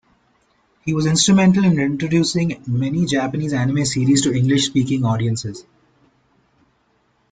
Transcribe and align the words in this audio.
He 0.83 0.95
was 0.95 1.05
instrumental 1.05 1.63
in 1.63 1.77
introducing 1.77 2.59
many 2.65 3.05
Japanese 3.05 3.53
anime 3.53 3.85
series 3.85 4.23
to 4.23 4.33
English-speaking 4.35 5.05
audiences. 5.05 5.63